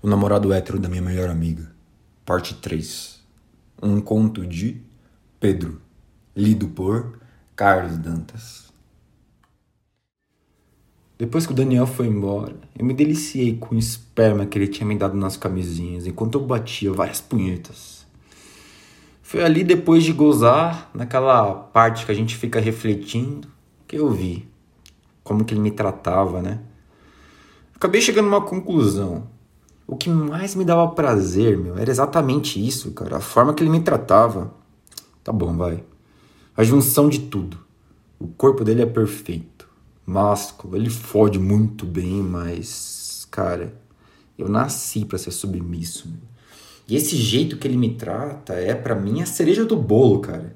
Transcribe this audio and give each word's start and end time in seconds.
O 0.00 0.06
namorado 0.06 0.52
hétero 0.52 0.78
da 0.78 0.88
minha 0.88 1.02
melhor 1.02 1.28
amiga. 1.28 1.72
Parte 2.24 2.54
3. 2.54 3.20
Um 3.82 4.00
conto 4.00 4.46
de 4.46 4.80
Pedro. 5.40 5.82
Lido 6.36 6.68
por 6.68 7.18
Carlos 7.56 7.98
Dantas. 7.98 8.72
Depois 11.18 11.46
que 11.46 11.52
o 11.52 11.56
Daniel 11.56 11.84
foi 11.84 12.06
embora, 12.06 12.54
eu 12.78 12.84
me 12.84 12.94
deliciei 12.94 13.56
com 13.56 13.74
o 13.74 13.78
esperma 13.78 14.46
que 14.46 14.56
ele 14.56 14.68
tinha 14.68 14.86
me 14.86 14.96
dado 14.96 15.16
nas 15.16 15.36
camisinhas 15.36 16.06
enquanto 16.06 16.38
eu 16.38 16.46
batia 16.46 16.92
várias 16.92 17.20
punhetas. 17.20 18.06
Foi 19.20 19.42
ali 19.42 19.64
depois 19.64 20.04
de 20.04 20.12
gozar, 20.12 20.92
naquela 20.94 21.52
parte 21.52 22.06
que 22.06 22.12
a 22.12 22.14
gente 22.14 22.36
fica 22.36 22.60
refletindo, 22.60 23.48
que 23.88 23.96
eu 23.96 24.08
vi 24.12 24.48
como 25.24 25.44
que 25.44 25.54
ele 25.54 25.60
me 25.60 25.72
tratava, 25.72 26.40
né? 26.40 26.60
Acabei 27.74 28.00
chegando 28.00 28.26
a 28.26 28.38
uma 28.38 28.46
conclusão. 28.46 29.36
O 29.88 29.96
que 29.96 30.10
mais 30.10 30.54
me 30.54 30.66
dava 30.66 30.86
prazer, 30.88 31.56
meu, 31.56 31.78
era 31.78 31.90
exatamente 31.90 32.64
isso, 32.64 32.90
cara. 32.92 33.16
A 33.16 33.20
forma 33.20 33.54
que 33.54 33.62
ele 33.62 33.70
me 33.70 33.80
tratava. 33.80 34.52
Tá 35.24 35.32
bom, 35.32 35.56
vai. 35.56 35.82
A 36.54 36.62
junção 36.62 37.08
de 37.08 37.20
tudo. 37.20 37.58
O 38.20 38.28
corpo 38.28 38.62
dele 38.62 38.82
é 38.82 38.86
perfeito. 38.86 39.66
Másculo, 40.04 40.76
ele 40.76 40.90
fode 40.90 41.38
muito 41.38 41.86
bem, 41.86 42.22
mas. 42.22 43.26
Cara, 43.30 43.74
eu 44.36 44.46
nasci 44.46 45.06
para 45.06 45.16
ser 45.16 45.30
submisso. 45.30 46.06
Meu. 46.06 46.18
E 46.86 46.94
esse 46.94 47.16
jeito 47.16 47.56
que 47.56 47.66
ele 47.66 47.78
me 47.78 47.94
trata 47.94 48.52
é 48.52 48.74
para 48.74 48.94
mim 48.94 49.22
a 49.22 49.26
cereja 49.26 49.64
do 49.64 49.76
bolo, 49.76 50.20
cara. 50.20 50.54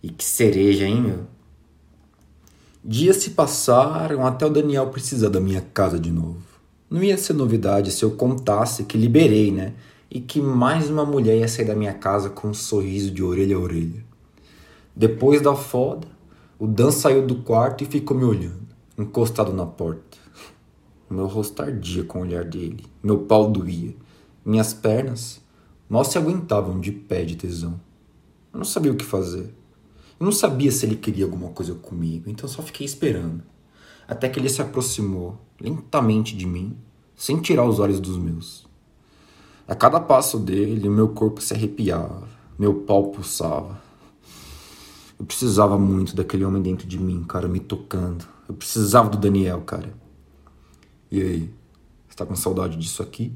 E 0.00 0.10
que 0.10 0.24
cereja, 0.24 0.84
hein, 0.84 1.02
meu? 1.02 1.26
Dias 2.84 3.16
se 3.16 3.30
passaram 3.30 4.24
até 4.24 4.46
o 4.46 4.50
Daniel 4.50 4.90
precisar 4.90 5.28
da 5.28 5.40
minha 5.40 5.60
casa 5.60 5.98
de 5.98 6.10
novo. 6.12 6.51
Não 6.92 7.02
ia 7.02 7.16
ser 7.16 7.32
novidade 7.32 7.90
se 7.90 8.04
eu 8.04 8.10
contasse 8.10 8.84
que 8.84 8.98
liberei, 8.98 9.50
né? 9.50 9.72
E 10.10 10.20
que 10.20 10.42
mais 10.42 10.90
uma 10.90 11.06
mulher 11.06 11.38
ia 11.38 11.48
sair 11.48 11.64
da 11.64 11.74
minha 11.74 11.94
casa 11.94 12.28
com 12.28 12.48
um 12.48 12.52
sorriso 12.52 13.10
de 13.10 13.22
orelha 13.22 13.56
a 13.56 13.58
orelha. 13.58 14.04
Depois 14.94 15.40
da 15.40 15.54
foda, 15.54 16.06
o 16.58 16.66
Dan 16.66 16.90
saiu 16.90 17.26
do 17.26 17.36
quarto 17.36 17.82
e 17.82 17.86
ficou 17.86 18.14
me 18.14 18.24
olhando, 18.24 18.68
encostado 18.98 19.54
na 19.54 19.64
porta. 19.64 20.18
Meu 21.08 21.26
rosto 21.26 21.62
ardia 21.62 22.04
com 22.04 22.18
o 22.18 22.22
olhar 22.24 22.44
dele, 22.44 22.84
meu 23.02 23.20
pau 23.20 23.50
doía, 23.50 23.96
minhas 24.44 24.74
pernas 24.74 25.40
mal 25.88 26.04
se 26.04 26.18
aguentavam 26.18 26.78
de 26.78 26.92
pé 26.92 27.24
de 27.24 27.36
tesão. 27.36 27.80
Eu 28.52 28.58
não 28.58 28.66
sabia 28.66 28.92
o 28.92 28.96
que 28.96 29.04
fazer. 29.06 29.54
Eu 30.20 30.26
não 30.26 30.32
sabia 30.32 30.70
se 30.70 30.84
ele 30.84 30.96
queria 30.96 31.24
alguma 31.24 31.48
coisa 31.52 31.74
comigo, 31.74 32.28
então 32.28 32.46
só 32.46 32.60
fiquei 32.60 32.84
esperando 32.84 33.42
até 34.06 34.28
que 34.28 34.38
ele 34.38 34.48
se 34.48 34.60
aproximou 34.60 35.38
lentamente 35.60 36.36
de 36.36 36.46
mim, 36.46 36.76
sem 37.22 37.40
tirar 37.40 37.64
os 37.64 37.78
olhos 37.78 38.00
dos 38.00 38.18
meus. 38.18 38.66
A 39.68 39.76
cada 39.76 40.00
passo 40.00 40.40
dele, 40.40 40.88
meu 40.88 41.10
corpo 41.10 41.40
se 41.40 41.54
arrepiava, 41.54 42.26
meu 42.58 42.80
pau 42.80 43.12
pulsava. 43.12 43.80
Eu 45.16 45.24
precisava 45.24 45.78
muito 45.78 46.16
daquele 46.16 46.44
homem 46.44 46.60
dentro 46.60 46.84
de 46.84 46.98
mim, 46.98 47.22
cara, 47.22 47.46
me 47.46 47.60
tocando. 47.60 48.26
Eu 48.48 48.56
precisava 48.56 49.08
do 49.08 49.16
Daniel, 49.16 49.60
cara. 49.60 49.94
E 51.12 51.22
aí, 51.22 51.54
está 52.10 52.26
com 52.26 52.34
saudade 52.34 52.76
disso 52.76 53.00
aqui? 53.04 53.32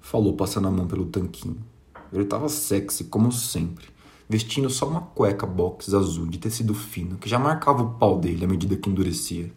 Falou, 0.00 0.32
passando 0.32 0.68
a 0.68 0.70
mão 0.70 0.86
pelo 0.86 1.04
tanquinho. 1.04 1.62
Ele 2.10 2.24
tava 2.24 2.48
sexy, 2.48 3.04
como 3.04 3.30
sempre, 3.30 3.84
vestindo 4.26 4.70
só 4.70 4.88
uma 4.88 5.02
cueca 5.02 5.46
box 5.46 5.92
azul 5.92 6.26
de 6.26 6.38
tecido 6.38 6.72
fino 6.72 7.18
que 7.18 7.28
já 7.28 7.38
marcava 7.38 7.82
o 7.82 7.90
pau 7.96 8.18
dele 8.18 8.46
à 8.46 8.48
medida 8.48 8.76
que 8.76 8.88
endurecia. 8.88 9.52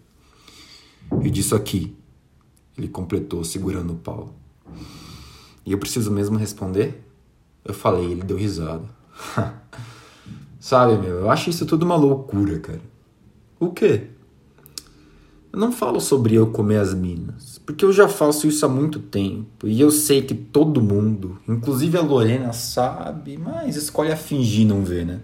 E 1.23 1.29
disso 1.29 1.55
aqui, 1.55 1.95
ele 2.77 2.87
completou, 2.87 3.43
segurando 3.43 3.93
o 3.93 3.97
pau. 3.97 4.33
E 5.65 5.71
eu 5.71 5.77
preciso 5.77 6.11
mesmo 6.11 6.37
responder? 6.37 7.03
Eu 7.65 7.73
falei, 7.73 8.05
ele 8.05 8.23
deu 8.23 8.37
risada. 8.37 8.85
Sabe, 10.59 10.97
meu, 10.97 11.15
eu 11.15 11.29
acho 11.29 11.49
isso 11.49 11.65
tudo 11.65 11.83
uma 11.83 11.95
loucura, 11.95 12.59
cara. 12.59 12.81
O 13.59 13.71
quê? 13.71 14.07
Eu 15.51 15.59
não 15.59 15.71
falo 15.71 15.99
sobre 15.99 16.35
eu 16.35 16.47
comer 16.47 16.77
as 16.77 16.93
minas, 16.93 17.59
porque 17.65 17.83
eu 17.83 17.91
já 17.91 18.07
faço 18.07 18.47
isso 18.47 18.65
há 18.65 18.69
muito 18.69 18.99
tempo 18.99 19.67
e 19.67 19.79
eu 19.81 19.89
sei 19.89 20.21
que 20.21 20.35
todo 20.35 20.81
mundo, 20.81 21.39
inclusive 21.47 21.97
a 21.97 22.01
Lorena, 22.01 22.53
sabe, 22.53 23.37
mas 23.37 23.75
escolhe 23.75 24.11
a 24.11 24.17
fingir 24.17 24.67
não 24.67 24.83
ver, 24.83 25.05
né? 25.05 25.21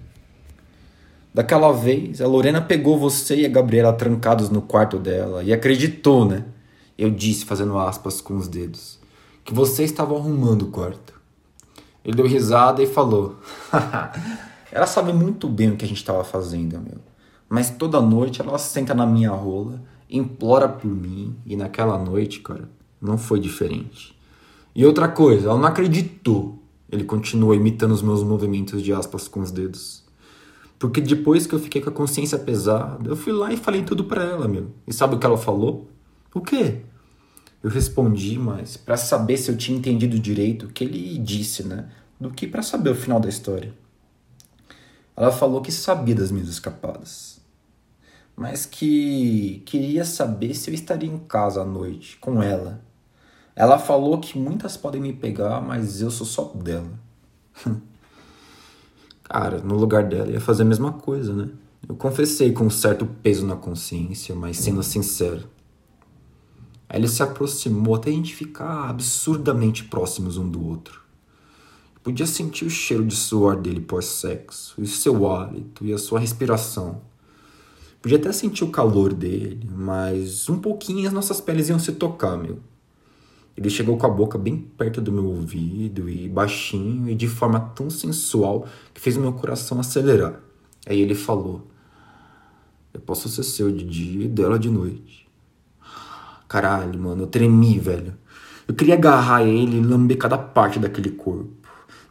Daquela 1.34 1.72
vez, 1.72 2.22
a 2.22 2.28
Lorena 2.28 2.62
pegou 2.62 2.98
você 2.98 3.42
e 3.42 3.46
a 3.46 3.50
Gabriela 3.50 3.92
trancados 3.92 4.50
no 4.50 4.62
quarto 4.62 4.98
dela 4.98 5.44
e 5.44 5.52
acreditou, 5.52 6.26
né? 6.26 6.46
Eu 7.04 7.10
disse, 7.10 7.44
fazendo 7.44 7.78
aspas 7.78 8.22
com 8.22 8.38
os 8.38 8.48
dedos, 8.48 8.98
que 9.44 9.54
você 9.54 9.84
estava 9.84 10.16
arrumando 10.16 10.62
o 10.62 10.68
quarto. 10.68 11.20
Ele 12.02 12.16
deu 12.16 12.26
risada 12.26 12.82
e 12.82 12.88
falou: 12.88 13.36
Ela 14.72 14.88
sabe 14.88 15.12
muito 15.12 15.50
bem 15.50 15.72
o 15.72 15.76
que 15.76 15.84
a 15.84 15.88
gente 15.88 15.98
estava 15.98 16.24
fazendo, 16.24 16.80
meu. 16.80 17.00
Mas 17.50 17.70
toda 17.72 18.00
noite 18.00 18.40
ela 18.40 18.58
senta 18.58 18.94
na 18.94 19.06
minha 19.06 19.32
rola, 19.32 19.82
implora 20.10 20.70
por 20.70 20.88
mim, 20.88 21.36
e 21.46 21.58
naquela 21.58 21.98
noite, 21.98 22.40
cara, 22.40 22.70
não 23.02 23.18
foi 23.18 23.38
diferente. 23.38 24.18
E 24.74 24.86
outra 24.86 25.10
coisa, 25.10 25.50
ela 25.50 25.60
não 25.60 25.68
acreditou. 25.68 26.58
Ele 26.90 27.04
continuou 27.04 27.54
imitando 27.54 27.92
os 27.92 28.02
meus 28.02 28.24
movimentos 28.24 28.82
de 28.82 28.94
aspas 28.94 29.28
com 29.28 29.42
os 29.42 29.52
dedos. 29.52 30.06
Porque 30.80 31.02
depois 31.02 31.46
que 31.46 31.54
eu 31.54 31.60
fiquei 31.60 31.82
com 31.82 31.90
a 31.90 31.94
consciência 31.94 32.40
pesada, 32.40 33.10
eu 33.10 33.18
fui 33.18 33.34
lá 33.34 33.52
e 33.52 33.58
falei 33.58 33.84
tudo 33.84 34.06
para 34.06 34.24
ela, 34.24 34.48
meu. 34.48 34.68
E 34.88 34.94
sabe 34.94 35.16
o 35.16 35.20
que 35.20 35.26
ela 35.26 35.38
falou? 35.38 35.90
O 36.34 36.40
quê? 36.40 36.82
Eu 37.64 37.70
respondi, 37.70 38.38
mas 38.38 38.76
para 38.76 38.98
saber 38.98 39.38
se 39.38 39.50
eu 39.50 39.56
tinha 39.56 39.78
entendido 39.78 40.20
direito 40.20 40.66
o 40.66 40.70
que 40.70 40.84
ele 40.84 41.18
disse, 41.18 41.64
né? 41.64 41.90
Do 42.20 42.30
que 42.30 42.46
para 42.46 42.62
saber 42.62 42.90
o 42.90 42.96
final 42.96 43.22
da 43.22 43.30
história. 43.30 43.74
Ela 45.16 45.32
falou 45.32 45.62
que 45.62 45.72
sabia 45.72 46.14
das 46.14 46.30
minhas 46.30 46.50
escapadas, 46.50 47.40
mas 48.36 48.66
que 48.66 49.62
queria 49.66 50.04
saber 50.04 50.54
se 50.56 50.70
eu 50.70 50.74
estaria 50.74 51.10
em 51.10 51.20
casa 51.20 51.62
à 51.62 51.66
noite 51.66 52.18
com 52.18 52.44
ela. 52.44 52.82
Ela 53.56 53.80
falou 53.80 54.20
que 54.20 54.38
muitas 54.38 54.76
podem 54.76 55.00
me 55.00 55.14
pegar, 55.14 55.62
mas 55.62 56.02
eu 56.02 56.12
sou 56.12 56.26
só 56.26 56.46
dela. 56.56 56.92
Cara, 59.24 59.60
no 59.60 59.76
lugar 59.76 60.04
dela 60.04 60.30
ia 60.30 60.42
fazer 60.42 60.64
a 60.64 60.66
mesma 60.66 60.92
coisa, 60.92 61.34
né? 61.34 61.50
Eu 61.88 61.96
confessei 61.96 62.52
com 62.52 62.66
um 62.66 62.70
certo 62.70 63.06
peso 63.06 63.46
na 63.46 63.56
consciência, 63.56 64.36
mas 64.36 64.58
sendo 64.58 64.82
sincero. 64.84 65.53
Aí 66.94 67.00
ele 67.00 67.08
se 67.08 67.24
aproximou 67.24 67.96
até 67.96 68.12
a 68.12 68.14
gente 68.14 68.36
ficar 68.36 68.88
absurdamente 68.88 69.84
próximos 69.86 70.38
um 70.38 70.48
do 70.48 70.64
outro. 70.64 71.02
Podia 72.04 72.28
sentir 72.28 72.66
o 72.66 72.70
cheiro 72.70 73.04
de 73.04 73.16
suor 73.16 73.60
dele 73.60 73.82
pós-sexo, 73.82 74.80
o 74.80 74.86
seu 74.86 75.28
hálito 75.28 75.84
e 75.84 75.92
a 75.92 75.98
sua 75.98 76.20
respiração. 76.20 77.02
Podia 78.00 78.20
até 78.20 78.32
sentir 78.32 78.64
o 78.64 78.70
calor 78.70 79.12
dele, 79.12 79.68
mas 79.76 80.48
um 80.48 80.60
pouquinho 80.60 81.08
as 81.08 81.14
nossas 81.14 81.42
peles 81.42 81.68
iam 81.68 81.80
se 81.80 81.94
tocar, 81.94 82.38
meu. 82.38 82.60
Ele 83.58 83.72
chegou 83.72 83.98
com 83.98 84.06
a 84.06 84.10
boca 84.10 84.38
bem 84.38 84.56
perto 84.56 85.02
do 85.02 85.12
meu 85.12 85.26
ouvido 85.26 86.08
e 86.08 86.30
baixinho 86.30 87.10
e 87.10 87.16
de 87.16 87.28
forma 87.28 87.60
tão 87.60 87.90
sensual 87.90 88.68
que 88.94 89.02
fez 89.02 89.18
meu 89.18 89.34
coração 89.34 89.80
acelerar. 89.80 90.40
Aí 90.86 91.02
ele 91.02 91.16
falou: 91.16 91.66
Eu 92.94 93.00
posso 93.00 93.28
ser 93.30 93.44
seu 93.44 93.72
de 93.72 93.84
dia 93.84 94.26
e 94.26 94.28
dela 94.28 94.60
de 94.60 94.70
noite. 94.70 95.23
Caralho, 96.54 97.00
mano, 97.00 97.24
eu 97.24 97.28
tremi, 97.28 97.80
velho. 97.80 98.14
Eu 98.68 98.76
queria 98.76 98.94
agarrar 98.94 99.42
ele 99.42 99.78
e 99.78 99.82
lamber 99.84 100.20
cada 100.20 100.38
parte 100.38 100.78
daquele 100.78 101.10
corpo. 101.10 101.50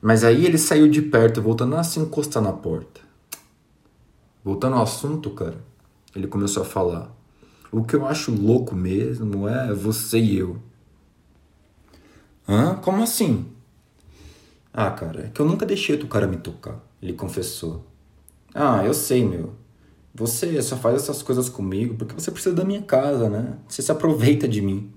Mas 0.01 0.25
aí 0.25 0.45
ele 0.45 0.59
saiu 0.59 0.89
de 0.89 1.01
perto, 1.01 1.41
voltando 1.41 1.77
a 1.77 1.85
se 1.85 2.01
encostar 2.01 2.43
na 2.43 2.53
porta. 2.53 3.01
Voltando 4.43 4.75
ao 4.75 4.83
assunto, 4.83 5.31
cara, 5.31 5.59
ele 6.13 6.27
começou 6.27 6.65
a 6.65 6.67
falar. 6.67 7.09
O 7.71 7.85
que 7.85 7.95
eu 7.95 8.05
acho 8.05 8.35
louco 8.35 8.75
mesmo 8.75 9.47
é 9.47 9.73
você 9.73 10.19
e 10.19 10.39
eu. 10.39 10.57
Hã? 12.49 12.75
Como 12.75 13.01
assim? 13.01 13.47
Ah, 14.75 14.91
cara, 14.91 15.27
é 15.27 15.29
que 15.29 15.41
eu 15.41 15.47
nunca 15.47 15.65
deixei 15.65 15.95
o 15.95 16.09
cara 16.09 16.27
me 16.27 16.37
tocar, 16.37 16.81
ele 17.01 17.13
confessou. 17.13 17.87
Ah, 18.53 18.85
eu 18.85 18.93
sei, 18.93 19.25
meu. 19.25 19.62
Você 20.15 20.61
só 20.63 20.77
faz 20.77 20.97
essas 20.97 21.23
coisas 21.23 21.49
comigo 21.49 21.95
porque 21.95 22.15
você 22.15 22.31
precisa 22.31 22.55
da 22.55 22.65
minha 22.65 22.83
casa, 22.83 23.31
né? 23.31 23.57
Você 23.67 23.83
se 23.83 23.91
aproveita 23.91 24.47
de 24.47 24.61
mim. 24.61 24.93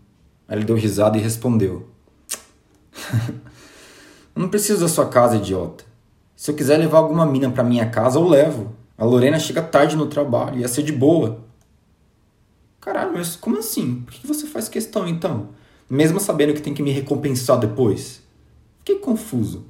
Aí 0.47 0.57
ele 0.57 0.65
deu 0.65 0.75
risada 0.75 1.17
e 1.17 1.21
respondeu: 1.21 1.87
Eu 4.35 4.41
não 4.41 4.49
preciso 4.49 4.81
da 4.81 4.87
sua 4.87 5.07
casa, 5.07 5.37
idiota. 5.37 5.83
Se 6.35 6.51
eu 6.51 6.55
quiser 6.55 6.77
levar 6.77 6.97
alguma 6.97 7.25
mina 7.25 7.49
pra 7.49 7.63
minha 7.63 7.89
casa, 7.89 8.19
eu 8.19 8.27
levo. 8.27 8.73
A 8.97 9.05
Lorena 9.05 9.39
chega 9.39 9.61
tarde 9.61 9.95
no 9.95 10.07
trabalho, 10.07 10.59
ia 10.59 10.67
ser 10.67 10.83
de 10.83 10.91
boa. 10.91 11.39
Caralho, 12.81 13.13
mas 13.13 13.35
como 13.35 13.57
assim? 13.57 14.01
Por 14.01 14.13
que 14.13 14.27
você 14.27 14.45
faz 14.45 14.69
questão 14.69 15.07
então? 15.07 15.49
mesmo 15.89 16.19
sabendo 16.19 16.53
que 16.53 16.61
tem 16.61 16.73
que 16.73 16.83
me 16.83 16.91
recompensar 16.91 17.59
depois. 17.59 18.21
Fiquei 18.79 18.99
confuso. 18.99 19.65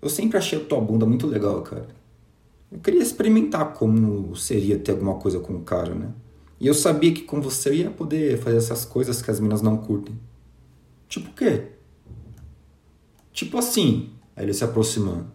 Eu 0.00 0.08
sempre 0.08 0.36
achei 0.36 0.60
a 0.60 0.64
tua 0.64 0.80
bunda 0.80 1.06
muito 1.06 1.26
legal, 1.26 1.62
cara. 1.62 1.88
Eu 2.72 2.78
queria 2.80 3.02
experimentar 3.02 3.74
como 3.74 4.34
seria 4.34 4.78
ter 4.78 4.92
alguma 4.92 5.16
coisa 5.16 5.38
com 5.38 5.54
o 5.54 5.60
cara, 5.60 5.94
né? 5.94 6.10
E 6.58 6.66
eu 6.66 6.72
sabia 6.72 7.12
que 7.12 7.22
com 7.22 7.38
você 7.38 7.68
eu 7.68 7.74
ia 7.74 7.90
poder 7.90 8.38
fazer 8.38 8.56
essas 8.56 8.84
coisas 8.84 9.20
que 9.20 9.30
as 9.30 9.38
minas 9.38 9.60
não 9.60 9.76
curtem. 9.76 10.18
Tipo 11.06 11.28
o 11.28 11.34
quê? 11.34 11.72
Tipo 13.30 13.58
assim. 13.58 14.10
Aí 14.34 14.46
ele 14.46 14.54
se 14.54 14.64
aproximando. 14.64 15.26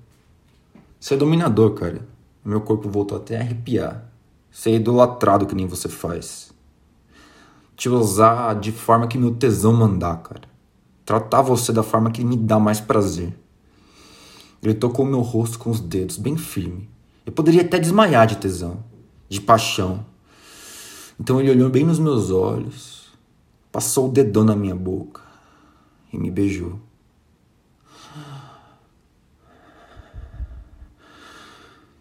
Você 0.99 1.13
é 1.13 1.17
dominador, 1.17 1.75
cara. 1.75 2.01
Meu 2.43 2.61
corpo 2.61 2.89
voltou 2.89 3.17
até 3.17 3.37
a 3.37 3.41
arrepiar. 3.41 4.11
Ser 4.49 4.73
idolatrado 4.73 5.45
que 5.45 5.53
nem 5.53 5.67
você 5.67 5.87
faz. 5.87 6.51
Te 7.75 7.87
usar 7.87 8.55
de 8.55 8.71
forma 8.71 9.07
que 9.07 9.17
meu 9.19 9.35
tesão 9.35 9.73
mandar, 9.73 10.23
cara. 10.23 10.49
Tratar 11.05 11.43
você 11.43 11.71
da 11.71 11.83
forma 11.83 12.09
que 12.09 12.23
me 12.23 12.35
dá 12.35 12.57
mais 12.57 12.79
prazer. 12.79 13.37
Ele 14.63 14.73
tocou 14.73 15.05
meu 15.05 15.21
rosto 15.21 15.59
com 15.59 15.69
os 15.69 15.79
dedos, 15.79 16.17
bem 16.17 16.35
firme. 16.35 16.89
Eu 17.27 17.33
poderia 17.33 17.61
até 17.61 17.77
desmaiar 17.77 18.25
de 18.25 18.37
tesão, 18.37 18.81
de 19.27 19.41
paixão. 19.41 20.05
Então 21.19 21.41
ele 21.41 21.51
olhou 21.51 21.69
bem 21.69 21.83
nos 21.83 21.99
meus 21.99 22.31
olhos, 22.31 23.11
passou 23.69 24.07
o 24.07 24.11
dedão 24.11 24.45
na 24.45 24.55
minha 24.55 24.73
boca 24.73 25.21
e 26.13 26.17
me 26.17 26.31
beijou. 26.31 26.79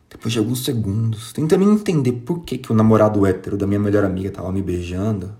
Depois 0.08 0.32
de 0.32 0.38
alguns 0.38 0.64
segundos, 0.64 1.32
tentando 1.32 1.64
entender 1.64 2.12
por 2.12 2.44
que, 2.44 2.56
que 2.56 2.70
o 2.70 2.74
namorado 2.74 3.26
hétero 3.26 3.56
da 3.56 3.66
minha 3.66 3.80
melhor 3.80 4.04
amiga 4.04 4.28
estava 4.28 4.52
me 4.52 4.62
beijando, 4.62 5.34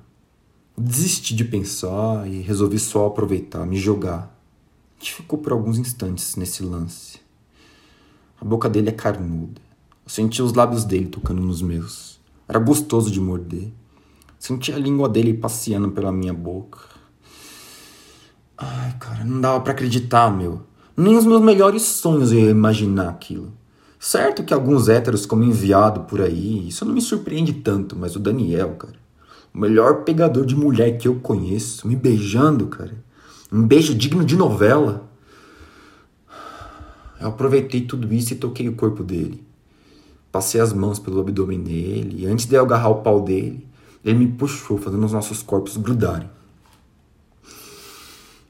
desisti 0.76 1.32
de 1.32 1.44
pensar 1.44 2.26
e 2.26 2.40
resolvi 2.40 2.80
só 2.80 3.06
aproveitar, 3.06 3.64
me 3.64 3.76
jogar. 3.76 4.36
A 4.96 4.98
gente 4.98 5.14
ficou 5.14 5.38
por 5.38 5.52
alguns 5.52 5.78
instantes 5.78 6.34
nesse 6.34 6.64
lance. 6.64 7.20
A 8.40 8.44
boca 8.44 8.68
dele 8.68 8.88
é 8.88 8.92
carnuda. 8.92 9.65
Eu 10.06 10.10
senti 10.10 10.40
os 10.40 10.52
lábios 10.52 10.84
dele 10.84 11.06
tocando 11.06 11.42
nos 11.42 11.60
meus. 11.60 12.20
Era 12.48 12.60
gostoso 12.60 13.10
de 13.10 13.20
morder. 13.20 13.72
Senti 14.38 14.72
a 14.72 14.78
língua 14.78 15.08
dele 15.08 15.34
passeando 15.34 15.90
pela 15.90 16.12
minha 16.12 16.32
boca. 16.32 16.78
Ai, 18.56 18.96
cara, 19.00 19.24
não 19.24 19.40
dava 19.40 19.60
para 19.60 19.72
acreditar, 19.72 20.30
meu. 20.30 20.62
Nem 20.96 21.16
os 21.16 21.26
meus 21.26 21.42
melhores 21.42 21.82
sonhos 21.82 22.30
eu 22.30 22.38
ia 22.38 22.50
imaginar 22.50 23.08
aquilo. 23.08 23.52
Certo 23.98 24.44
que 24.44 24.54
alguns 24.54 24.88
héteros 24.88 25.26
como 25.26 25.42
enviado 25.42 26.02
por 26.02 26.20
aí, 26.20 26.68
isso 26.68 26.84
não 26.84 26.94
me 26.94 27.00
surpreende 27.00 27.52
tanto, 27.52 27.96
mas 27.96 28.14
o 28.14 28.20
Daniel, 28.20 28.76
cara, 28.76 28.94
o 29.52 29.58
melhor 29.58 30.04
pegador 30.04 30.46
de 30.46 30.54
mulher 30.54 30.98
que 30.98 31.08
eu 31.08 31.16
conheço, 31.16 31.88
me 31.88 31.96
beijando, 31.96 32.68
cara. 32.68 32.94
Um 33.50 33.66
beijo 33.66 33.94
digno 33.94 34.24
de 34.24 34.36
novela. 34.36 35.10
Eu 37.20 37.28
aproveitei 37.28 37.80
tudo 37.80 38.14
isso 38.14 38.34
e 38.34 38.36
toquei 38.36 38.68
o 38.68 38.76
corpo 38.76 39.02
dele. 39.02 39.45
Passei 40.36 40.60
as 40.60 40.70
mãos 40.70 40.98
pelo 40.98 41.18
abdômen 41.18 41.62
dele 41.62 42.24
e 42.24 42.26
antes 42.26 42.44
de 42.44 42.54
eu 42.54 42.62
agarrar 42.62 42.90
o 42.90 42.96
pau 42.96 43.22
dele, 43.22 43.66
ele 44.04 44.18
me 44.18 44.28
puxou, 44.28 44.76
fazendo 44.76 45.06
os 45.06 45.12
nossos 45.12 45.42
corpos 45.42 45.78
grudarem. 45.78 46.28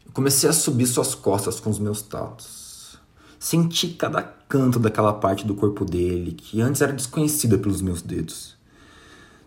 Eu 0.04 0.10
comecei 0.12 0.50
a 0.50 0.52
subir 0.52 0.84
suas 0.88 1.14
costas 1.14 1.60
com 1.60 1.70
os 1.70 1.78
meus 1.78 2.02
tatos. 2.02 2.98
Senti 3.38 3.90
cada 3.90 4.20
canto 4.20 4.80
daquela 4.80 5.12
parte 5.12 5.46
do 5.46 5.54
corpo 5.54 5.84
dele 5.84 6.32
que 6.32 6.60
antes 6.60 6.82
era 6.82 6.92
desconhecida 6.92 7.56
pelos 7.56 7.80
meus 7.80 8.02
dedos. 8.02 8.56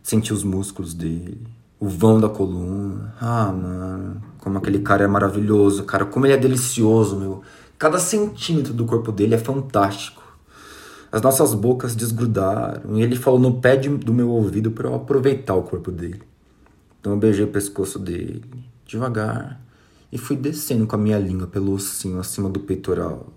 Senti 0.02 0.32
os 0.32 0.42
músculos 0.42 0.94
dele, 0.94 1.46
o 1.78 1.90
vão 1.90 2.22
da 2.22 2.30
coluna. 2.30 3.16
Ah, 3.20 3.52
mano, 3.52 4.22
como 4.38 4.58
aquele 4.58 4.80
cara 4.80 5.04
é 5.04 5.08
maravilhoso, 5.08 5.84
cara, 5.84 6.06
como 6.06 6.26
ele 6.26 6.36
é 6.36 6.38
delicioso, 6.38 7.18
meu. 7.18 7.42
Cada 7.78 8.00
centímetro 8.00 8.74
do 8.74 8.86
corpo 8.86 9.12
dele 9.12 9.36
é 9.36 9.38
fantástico. 9.38 10.19
As 11.12 11.22
nossas 11.22 11.56
bocas 11.56 11.96
desgrudaram 11.96 12.98
e 12.98 13.02
ele 13.02 13.16
falou 13.16 13.40
no 13.40 13.60
pé 13.60 13.76
de, 13.76 13.90
do 13.90 14.14
meu 14.14 14.30
ouvido 14.30 14.70
para 14.70 14.88
eu 14.88 14.96
aproveitar 14.96 15.56
o 15.56 15.64
corpo 15.64 15.92
dele. 15.92 16.22
Então 17.00 17.14
eu 17.14 17.18
beijei 17.18 17.44
o 17.44 17.48
pescoço 17.48 17.98
dele, 17.98 18.44
devagar, 18.86 19.60
e 20.12 20.18
fui 20.18 20.36
descendo 20.36 20.86
com 20.86 20.96
a 20.96 21.00
minha 21.00 21.18
língua 21.18 21.48
pelo 21.48 21.74
ossinho 21.74 22.20
acima 22.20 22.50
do 22.50 22.60
peitoral, 22.60 23.28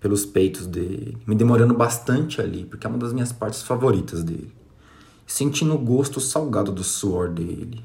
pelos 0.00 0.26
peitos 0.26 0.66
dele, 0.66 1.16
me 1.26 1.34
demorando 1.34 1.74
bastante 1.74 2.40
ali, 2.40 2.64
porque 2.64 2.86
é 2.86 2.90
uma 2.90 2.98
das 2.98 3.12
minhas 3.12 3.32
partes 3.32 3.62
favoritas 3.62 4.24
dele. 4.24 4.52
Sentindo 5.24 5.74
o 5.74 5.78
gosto 5.78 6.20
salgado 6.20 6.72
do 6.72 6.82
suor 6.82 7.28
dele. 7.28 7.84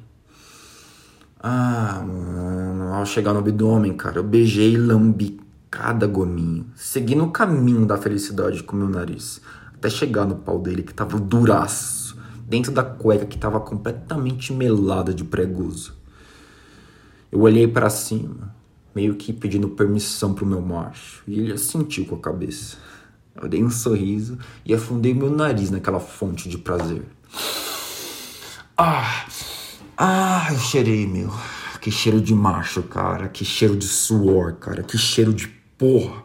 Ah, 1.39 2.03
mano, 2.05 2.93
ao 2.93 3.05
chegar 3.05 3.33
no 3.33 3.39
abdômen, 3.39 3.93
cara, 3.93 4.17
eu 4.17 4.23
beijei 4.23 4.73
e 4.73 4.77
lambi 4.77 5.39
cada 5.69 6.07
gominho, 6.07 6.67
seguindo 6.75 7.23
o 7.23 7.31
caminho 7.31 7.85
da 7.85 7.97
felicidade 7.97 8.63
com 8.63 8.75
meu 8.75 8.89
nariz, 8.89 9.41
até 9.73 9.89
chegar 9.89 10.25
no 10.25 10.35
pau 10.35 10.59
dele 10.59 10.83
que 10.83 10.93
tava 10.93 11.19
duraço, 11.19 12.17
dentro 12.47 12.71
da 12.71 12.83
cueca 12.83 13.25
que 13.25 13.37
tava 13.37 13.59
completamente 13.59 14.53
melada 14.53 15.13
de 15.13 15.23
preguso. 15.23 15.95
Eu 17.31 17.41
olhei 17.41 17.67
para 17.67 17.89
cima, 17.89 18.55
meio 18.95 19.15
que 19.15 19.33
pedindo 19.33 19.69
permissão 19.69 20.33
pro 20.33 20.45
meu 20.45 20.61
macho, 20.61 21.23
e 21.27 21.39
ele 21.39 21.53
assentiu 21.53 22.05
com 22.05 22.15
a 22.15 22.19
cabeça. 22.19 22.77
Eu 23.35 23.47
dei 23.47 23.63
um 23.63 23.69
sorriso 23.69 24.37
e 24.65 24.73
afundei 24.73 25.13
meu 25.13 25.29
nariz 25.29 25.69
naquela 25.69 25.99
fonte 25.99 26.49
de 26.49 26.57
prazer. 26.57 27.03
Ah! 28.75 29.25
Ah, 29.97 30.47
eu 30.51 30.59
cheirei, 30.59 31.07
meu. 31.07 31.33
Que 31.81 31.89
cheiro 31.89 32.21
de 32.21 32.33
macho, 32.33 32.83
cara. 32.83 33.27
Que 33.27 33.43
cheiro 33.43 33.75
de 33.75 33.87
suor, 33.87 34.53
cara. 34.53 34.83
Que 34.83 34.97
cheiro 34.97 35.33
de 35.33 35.47
porra. 35.77 36.23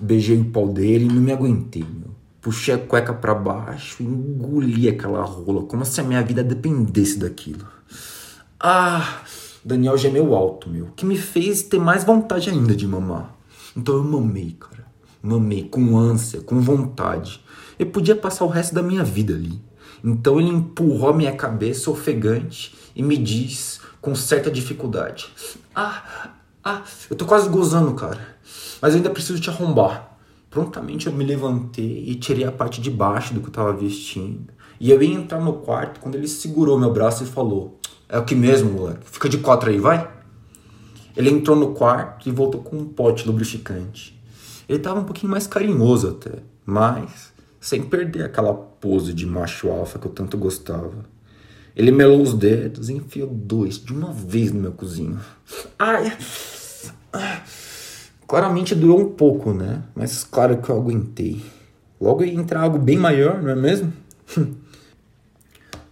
Beijei 0.00 0.38
o 0.38 0.44
pau 0.46 0.68
dele 0.68 1.06
e 1.06 1.08
não 1.08 1.22
me 1.22 1.32
aguentei, 1.32 1.82
meu. 1.82 2.14
Puxei 2.40 2.74
a 2.74 2.78
cueca 2.78 3.14
para 3.14 3.34
baixo 3.34 4.02
e 4.02 4.06
engoli 4.06 4.88
aquela 4.88 5.22
rola, 5.24 5.62
como 5.62 5.84
se 5.84 6.00
a 6.00 6.04
minha 6.04 6.22
vida 6.22 6.44
dependesse 6.44 7.18
daquilo. 7.18 7.66
Ah! 8.60 9.22
Daniel 9.64 9.96
gemeu 9.96 10.34
alto, 10.34 10.68
meu, 10.68 10.90
que 10.94 11.06
me 11.06 11.16
fez 11.16 11.62
ter 11.62 11.78
mais 11.78 12.04
vontade 12.04 12.50
ainda 12.50 12.76
de 12.76 12.86
mamar. 12.86 13.34
Então 13.74 13.94
eu 13.94 14.04
mamei, 14.04 14.54
cara. 14.60 14.84
Mamei 15.22 15.64
com 15.64 15.96
ânsia, 15.96 16.42
com 16.42 16.60
vontade. 16.60 17.42
Eu 17.78 17.86
podia 17.86 18.14
passar 18.14 18.44
o 18.44 18.48
resto 18.48 18.74
da 18.74 18.82
minha 18.82 19.02
vida 19.02 19.32
ali. 19.32 19.58
Então 20.04 20.38
ele 20.38 20.50
empurrou 20.50 21.08
a 21.08 21.14
minha 21.14 21.34
cabeça 21.34 21.90
ofegante 21.90 22.74
e 22.94 23.02
me 23.02 23.16
diz 23.16 23.80
com 24.02 24.14
certa 24.14 24.50
dificuldade: 24.50 25.28
Ah, 25.74 26.34
ah, 26.64 26.82
eu 27.10 27.16
tô 27.16 27.26
quase 27.26 27.48
gozando, 27.48 27.92
cara. 27.94 28.36
Mas 28.80 28.94
eu 28.94 28.98
ainda 28.98 29.10
preciso 29.10 29.40
te 29.40 29.50
arrombar. 29.50 30.16
Prontamente 30.48 31.06
eu 31.06 31.12
me 31.12 31.24
levantei 31.24 32.04
e 32.06 32.14
tirei 32.14 32.44
a 32.44 32.52
parte 32.52 32.80
de 32.80 32.90
baixo 32.90 33.34
do 33.34 33.40
que 33.40 33.48
eu 33.48 33.52
tava 33.52 33.72
vestindo. 33.72 34.52
E 34.80 34.90
eu 34.90 35.02
ia 35.02 35.14
entrar 35.14 35.40
no 35.40 35.54
quarto 35.54 36.00
quando 36.00 36.14
ele 36.14 36.28
segurou 36.28 36.78
meu 36.78 36.92
braço 36.92 37.22
e 37.22 37.26
falou: 37.26 37.78
é 38.08 38.18
o 38.18 38.24
que 38.24 38.34
mesmo, 38.34 38.70
moleque. 38.70 39.10
Fica 39.10 39.28
de 39.28 39.38
quatro 39.38 39.70
aí, 39.70 39.78
vai. 39.78 40.10
Ele 41.16 41.30
entrou 41.30 41.56
no 41.56 41.74
quarto 41.74 42.28
e 42.28 42.32
voltou 42.32 42.62
com 42.62 42.76
um 42.76 42.86
pote 42.86 43.26
lubrificante. 43.26 44.18
Ele 44.68 44.78
tava 44.78 45.00
um 45.00 45.04
pouquinho 45.04 45.30
mais 45.30 45.46
carinhoso 45.46 46.08
até, 46.08 46.38
mas 46.64 47.32
sem 47.60 47.82
perder 47.82 48.24
aquela 48.24 48.54
pose 48.54 49.12
de 49.12 49.26
macho 49.26 49.70
alfa 49.70 49.98
que 49.98 50.06
eu 50.06 50.12
tanto 50.12 50.36
gostava. 50.36 51.04
Ele 51.76 51.90
melou 51.90 52.22
os 52.22 52.34
dedos 52.34 52.88
e 52.88 52.94
enfiou 52.94 53.28
dois 53.28 53.78
de 53.78 53.92
uma 53.92 54.12
vez 54.12 54.52
no 54.52 54.60
meu 54.60 54.72
cozinho. 54.72 55.18
Ai! 55.78 56.16
Claramente 58.26 58.74
doeu 58.74 58.98
um 58.98 59.10
pouco, 59.12 59.52
né? 59.52 59.82
Mas 59.94 60.24
claro 60.24 60.60
que 60.60 60.70
eu 60.70 60.76
aguentei. 60.76 61.44
Logo 62.00 62.24
ia 62.24 62.32
entrar 62.32 62.62
algo 62.62 62.78
bem 62.78 62.98
maior, 62.98 63.42
não 63.42 63.50
é 63.50 63.54
mesmo? 63.54 63.92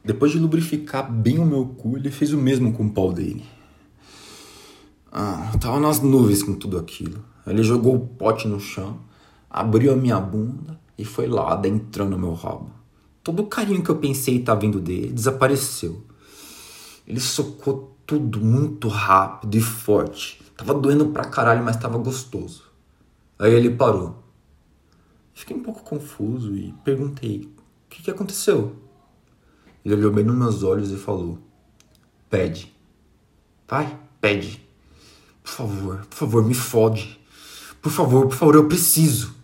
Depois 0.04 0.32
de 0.32 0.38
lubrificar 0.38 1.10
bem 1.10 1.38
o 1.38 1.46
meu 1.46 1.66
cu, 1.66 1.96
ele 1.96 2.10
fez 2.10 2.32
o 2.32 2.38
mesmo 2.38 2.72
com 2.72 2.86
o 2.86 2.90
pau 2.90 3.12
dele. 3.12 3.44
Ah, 5.12 5.52
tava 5.60 5.78
nas 5.78 6.00
nuvens 6.00 6.42
com 6.42 6.54
tudo 6.54 6.78
aquilo. 6.78 7.22
Ele 7.46 7.62
jogou 7.62 7.94
o 7.94 8.00
pote 8.00 8.48
no 8.48 8.58
chão, 8.58 8.98
abriu 9.48 9.92
a 9.92 9.96
minha 9.96 10.18
bunda 10.18 10.80
e 10.98 11.04
foi 11.04 11.26
lá 11.26 11.52
adentrando 11.52 12.18
meu 12.18 12.32
rabo. 12.34 12.70
Todo 13.22 13.42
o 13.42 13.46
carinho 13.46 13.82
que 13.82 13.90
eu 13.90 13.96
pensei 13.96 14.38
estar 14.38 14.54
tá 14.54 14.60
vindo 14.60 14.80
dele 14.80 15.12
desapareceu. 15.12 16.02
Ele 17.06 17.20
socou 17.20 17.96
tudo 18.06 18.40
muito 18.40 18.88
rápido 18.88 19.54
e 19.54 19.60
forte. 19.60 20.40
Tava 20.64 20.78
doendo 20.78 21.09
pra 21.09 21.25
caralho, 21.25 21.64
mas 21.64 21.76
tava 21.76 21.99
gostoso. 21.99 22.62
Aí 23.37 23.52
ele 23.52 23.69
parou. 23.69 24.23
Fiquei 25.35 25.57
um 25.57 25.62
pouco 25.62 25.83
confuso 25.83 26.54
e 26.54 26.73
perguntei: 26.85 27.52
O 27.87 27.90
que, 27.90 28.00
que 28.00 28.11
aconteceu? 28.11 28.76
Ele 29.85 29.97
olhou 29.97 30.12
bem 30.12 30.25
nos 30.25 30.37
meus 30.37 30.62
olhos 30.62 30.92
e 30.92 30.97
falou: 30.97 31.40
Pede. 32.31 32.73
Vai, 33.66 33.99
pede. 34.21 34.64
Por 35.42 35.50
favor, 35.50 36.07
por 36.09 36.16
favor, 36.16 36.45
me 36.45 36.54
fode. 36.54 37.21
Por 37.81 37.90
favor, 37.90 38.28
por 38.28 38.37
favor, 38.37 38.54
eu 38.54 38.69
preciso. 38.69 39.35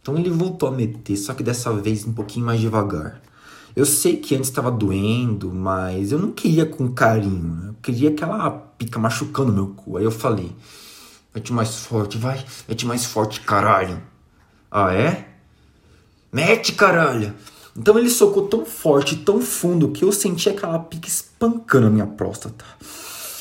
Então 0.00 0.16
ele 0.16 0.30
voltou 0.30 0.70
a 0.70 0.72
meter, 0.72 1.18
só 1.18 1.34
que 1.34 1.42
dessa 1.42 1.70
vez 1.74 2.06
um 2.06 2.14
pouquinho 2.14 2.46
mais 2.46 2.60
devagar. 2.60 3.20
Eu 3.76 3.84
sei 3.84 4.16
que 4.16 4.34
antes 4.34 4.48
estava 4.48 4.70
doendo, 4.70 5.52
mas 5.52 6.10
eu 6.10 6.18
não 6.18 6.32
queria 6.32 6.64
com 6.64 6.88
carinho. 6.88 7.54
Né? 7.54 7.68
Eu 7.68 7.74
queria 7.82 8.08
aquela 8.08 8.50
pica 8.50 8.98
machucando 8.98 9.52
meu 9.52 9.68
cu. 9.68 9.98
Aí 9.98 10.04
eu 10.04 10.10
falei: 10.10 10.50
Mete 11.34 11.52
mais 11.52 11.76
forte, 11.76 12.16
vai. 12.16 12.42
Mete 12.66 12.86
mais 12.86 13.04
forte, 13.04 13.42
caralho. 13.42 14.02
Ah, 14.70 14.94
é? 14.94 15.28
Mete, 16.32 16.72
caralho. 16.72 17.34
Então 17.76 17.98
ele 17.98 18.08
socou 18.08 18.48
tão 18.48 18.64
forte, 18.64 19.16
tão 19.16 19.42
fundo, 19.42 19.90
que 19.90 20.02
eu 20.02 20.10
senti 20.10 20.48
aquela 20.48 20.78
pica 20.78 21.06
espancando 21.06 21.88
a 21.88 21.90
minha 21.90 22.06
próstata. 22.06 22.64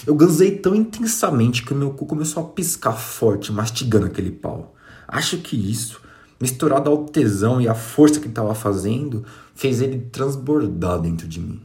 Eu 0.06 0.14
ganzei 0.14 0.58
tão 0.58 0.76
intensamente 0.76 1.64
que 1.64 1.72
o 1.72 1.76
meu 1.78 1.92
cu 1.92 2.06
começou 2.06 2.44
a 2.44 2.48
piscar 2.48 2.92
forte, 2.92 3.54
mastigando 3.54 4.08
aquele 4.08 4.32
pau. 4.32 4.76
Acho 5.08 5.38
que 5.38 5.56
isso, 5.56 6.02
misturado 6.40 6.90
ao 6.90 7.06
tesão 7.06 7.62
e 7.62 7.70
à 7.70 7.74
força 7.74 8.20
que 8.20 8.28
estava 8.28 8.54
fazendo, 8.54 9.26
fez 9.56 9.82
ele 9.82 10.00
transbordar 10.12 11.00
dentro 11.00 11.28
de 11.28 11.40
mim. 11.40 11.62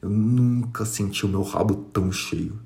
Eu 0.00 0.08
nunca 0.08 0.84
senti 0.84 1.24
o 1.24 1.28
meu 1.28 1.42
rabo 1.42 1.74
tão 1.92 2.10
cheio. 2.10 2.58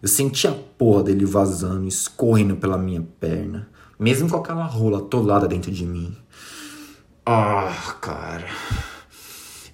Eu 0.00 0.08
senti 0.08 0.46
a 0.46 0.52
porra 0.52 1.04
dele 1.04 1.24
vazando, 1.24 1.88
escorrendo 1.88 2.56
pela 2.56 2.76
minha 2.76 3.02
perna, 3.18 3.68
mesmo 3.98 4.28
com 4.28 4.36
aquela 4.36 4.66
rola 4.66 4.98
atolada 4.98 5.48
dentro 5.48 5.72
de 5.72 5.86
mim. 5.86 6.14
Ah, 7.24 7.96
cara. 8.00 8.46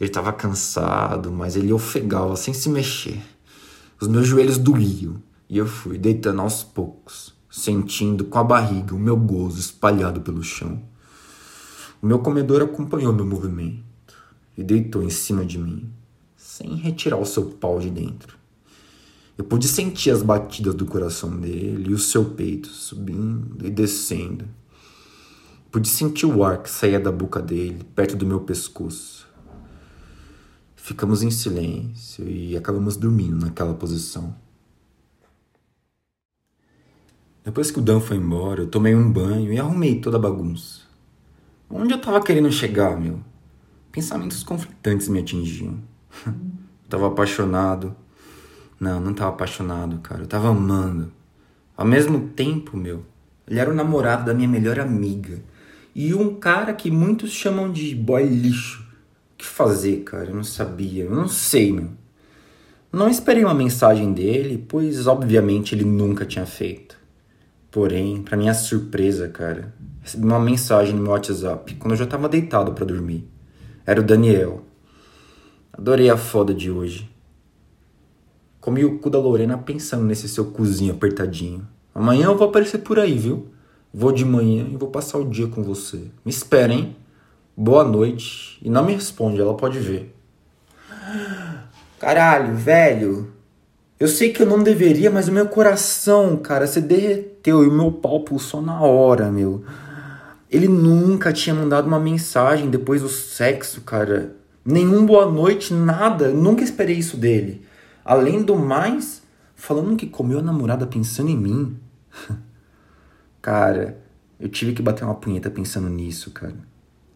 Ele 0.01 0.09
estava 0.09 0.33
cansado, 0.33 1.31
mas 1.31 1.57
ele 1.57 1.73
ofegava 1.73 2.37
sem 2.37 2.55
se 2.55 2.69
mexer. 2.69 3.21
Os 4.01 4.09
meus 4.09 4.27
joelhos 4.27 4.59
doíam 4.59 5.21
e 5.49 5.59
eu 5.59 5.67
fui 5.67 5.99
deitando 5.99 6.41
aos 6.41 6.63
poucos, 6.63 7.35
sentindo 7.51 8.25
com 8.25 8.39
a 8.39 8.45
barriga 8.45 8.95
o 8.95 8.99
meu 8.99 9.17
gozo 9.17 9.61
espalhado 9.61 10.21
pelo 10.21 10.43
chão. 10.43 10.83
O 12.01 12.07
meu 12.07 12.21
comedor 12.21 12.63
acompanhou 12.63 13.13
meu 13.13 13.27
movimento 13.27 13.92
e 14.57 14.63
deitou 14.63 15.03
em 15.03 15.11
cima 15.11 15.45
de 15.45 15.59
mim, 15.59 15.91
sem 16.37 16.77
retirar 16.77 17.19
o 17.19 17.25
seu 17.25 17.47
pau 17.47 17.79
de 17.79 17.91
dentro. 17.91 18.37
Eu 19.37 19.45
pude 19.45 19.67
sentir 19.67 20.11
as 20.11 20.23
batidas 20.23 20.75
do 20.75 20.85
coração 20.85 21.39
dele 21.39 21.91
e 21.91 21.95
o 21.95 21.99
seu 21.99 22.25
peito 22.25 22.69
subindo 22.69 23.67
e 23.67 23.71
descendo. 23.71 24.45
Pude 25.71 25.89
sentir 25.89 26.27
o 26.27 26.45
ar 26.45 26.63
que 26.63 26.69
saía 26.69 27.01
da 27.01 27.11
boca 27.11 27.41
dele, 27.41 27.83
perto 27.95 28.15
do 28.15 28.27
meu 28.27 28.41
pescoço. 28.41 29.27
Ficamos 30.77 31.23
em 31.23 31.31
silêncio 31.31 32.29
e 32.29 32.57
acabamos 32.57 32.97
dormindo 32.97 33.47
naquela 33.47 33.73
posição. 33.73 34.35
Depois 37.45 37.71
que 37.71 37.79
o 37.79 37.83
Dan 37.83 38.01
foi 38.01 38.19
embora, 38.19 38.63
eu 38.63 38.69
tomei 38.69 38.95
um 38.95 39.11
banho 39.11 39.53
e 39.53 39.59
arrumei 39.59 40.01
toda 40.01 40.17
a 40.17 40.21
bagunça. 40.21 40.83
Onde 41.69 41.95
eu 41.95 42.01
tava 42.01 42.23
querendo 42.23 42.53
chegar, 42.53 43.01
meu? 43.01 43.21
Pensamentos 43.93 44.43
conflitantes 44.43 45.07
me 45.09 45.21
atingiam. 45.21 45.79
eu 46.27 46.89
tava 46.89 47.09
apaixonado. 47.09 47.95
Não, 48.81 48.99
não 48.99 49.13
tava 49.13 49.31
apaixonado, 49.31 49.99
cara. 49.99 50.23
Eu 50.23 50.27
tava 50.27 50.49
amando. 50.49 51.13
Ao 51.77 51.87
mesmo 51.87 52.29
tempo, 52.29 52.75
meu, 52.75 53.05
ele 53.47 53.61
era 53.61 53.71
o 53.71 53.75
namorado 53.75 54.25
da 54.25 54.33
minha 54.33 54.49
melhor 54.49 54.81
amiga 54.81 55.43
e 55.95 56.15
um 56.15 56.35
cara 56.37 56.73
que 56.73 56.91
muitos 56.91 57.33
chamam 57.33 57.71
de 57.71 57.95
boy 57.95 58.25
lixo. 58.25 58.83
O 59.35 59.37
que 59.37 59.47
fazer, 59.47 59.99
cara? 60.05 60.31
Eu 60.31 60.35
não 60.35 60.45
sabia. 60.45 61.05
Eu 61.05 61.15
não 61.15 61.29
sei, 61.29 61.71
meu. 61.71 61.91
Não 62.91 63.09
esperei 63.09 63.45
uma 63.45 63.55
mensagem 63.55 64.13
dele, 64.13 64.65
pois 64.69 65.07
obviamente 65.07 65.75
ele 65.75 65.85
nunca 65.85 66.25
tinha 66.25 66.47
feito. 66.47 66.97
Porém, 67.71 68.23
para 68.23 68.37
minha 68.37 68.55
surpresa, 68.55 69.29
cara, 69.29 69.75
recebi 70.01 70.25
uma 70.25 70.39
mensagem 70.39 70.95
no 70.95 71.03
meu 71.03 71.13
WhatsApp 71.13 71.75
quando 71.77 71.93
eu 71.93 71.99
já 71.99 72.07
tava 72.07 72.29
deitado 72.29 72.73
para 72.73 72.85
dormir. 72.85 73.32
Era 73.85 74.01
o 74.01 74.05
Daniel. 74.05 74.63
Adorei 75.73 76.09
a 76.09 76.17
foda 76.17 76.55
de 76.55 76.71
hoje. 76.71 77.11
Comi 78.61 78.85
o 78.85 78.99
cu 78.99 79.11
da 79.11 79.19
Lorena 79.19 79.59
pensando 79.59 80.05
nesse 80.05 80.29
seu 80.29 80.47
cozinho 80.47 80.95
apertadinho. 80.95 81.67
Amanhã 81.95 82.27
eu 82.27 82.37
vou 82.39 82.49
aparecer 82.49 82.79
por 82.79 82.99
aí, 82.99 83.19
viu? 83.19 83.49
Vou 83.93 84.13
de 84.13 84.25
manhã 84.25 84.67
e 84.71 84.77
vou 84.77 84.89
passar 84.89 85.19
o 85.19 85.29
dia 85.29 85.49
com 85.49 85.63
você. 85.63 85.99
Me 86.25 86.31
espera, 86.31 86.73
hein? 86.73 86.97
Boa 87.57 87.83
noite. 87.83 88.59
E 88.63 88.71
não 88.71 88.85
me 88.85 88.95
responde, 88.95 89.41
ela 89.41 89.55
pode 89.55 89.79
ver. 89.81 90.15
Caralho, 91.99 92.55
velho. 92.55 93.33
Eu 93.99 94.09
sei 94.09 94.33
que 94.33 94.43
eu 94.43 94.47
não 94.47 94.63
deveria, 94.63 95.11
mas 95.11 95.29
o 95.29 95.33
meu 95.33 95.47
coração, 95.49 96.37
cara, 96.37 96.67
se 96.67 96.81
derreteu 96.81 97.63
e 97.65 97.69
o 97.69 97.73
meu 97.73 97.93
pau 97.93 98.21
pulsou 98.21 98.63
na 98.63 98.81
hora, 98.81 99.31
meu. 99.31 99.65
Ele 100.53 100.69
nunca 100.69 101.33
tinha 101.33 101.55
mandado 101.55 101.87
uma 101.87 101.99
mensagem 101.99 102.69
depois 102.69 103.01
do 103.01 103.09
sexo, 103.09 103.81
cara. 103.81 104.37
Nenhum 104.63 105.07
boa 105.07 105.25
noite, 105.25 105.73
nada. 105.73 106.29
Nunca 106.29 106.63
esperei 106.63 106.97
isso 106.99 107.17
dele. 107.17 107.65
Além 108.05 108.43
do 108.43 108.55
mais, 108.55 109.23
falando 109.57 109.97
que 109.97 110.07
comeu 110.07 110.41
a 110.41 110.43
namorada 110.43 110.87
pensando 110.87 111.31
em 111.31 111.37
mim. 111.39 111.77
Cara, 113.41 113.99
eu 114.39 114.49
tive 114.49 114.73
que 114.73 114.83
bater 114.83 115.05
uma 115.05 115.15
punheta 115.15 115.51
pensando 115.51 115.89
nisso, 115.89 116.31
cara. 116.31 116.55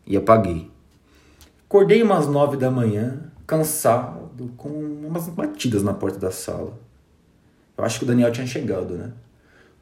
E 0.04 0.16
apaguei. 0.16 0.68
Acordei 1.68 2.02
umas 2.02 2.26
nove 2.26 2.56
da 2.56 2.68
manhã, 2.68 3.30
cansado, 3.46 4.50
com 4.56 4.68
umas 4.68 5.28
batidas 5.28 5.84
na 5.84 5.94
porta 5.94 6.18
da 6.18 6.32
sala. 6.32 6.76
Eu 7.78 7.84
acho 7.84 7.98
que 8.00 8.04
o 8.04 8.08
Daniel 8.08 8.32
tinha 8.32 8.46
chegado, 8.46 8.94
né? 8.94 9.12